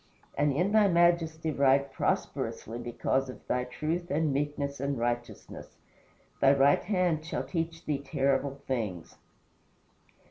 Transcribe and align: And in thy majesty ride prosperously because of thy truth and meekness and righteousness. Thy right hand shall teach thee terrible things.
And 0.35 0.51
in 0.51 0.71
thy 0.71 0.87
majesty 0.87 1.51
ride 1.51 1.93
prosperously 1.93 2.79
because 2.79 3.29
of 3.29 3.45
thy 3.45 3.65
truth 3.65 4.09
and 4.09 4.33
meekness 4.33 4.79
and 4.79 4.97
righteousness. 4.97 5.77
Thy 6.39 6.53
right 6.55 6.83
hand 6.83 7.23
shall 7.23 7.43
teach 7.43 7.85
thee 7.85 7.99
terrible 7.99 8.59
things. 8.65 9.17